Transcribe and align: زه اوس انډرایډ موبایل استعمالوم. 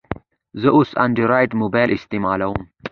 زه 0.61 0.69
اوس 0.77 0.89
انډرایډ 1.03 1.51
موبایل 1.61 1.89
استعمالوم. 1.97 2.59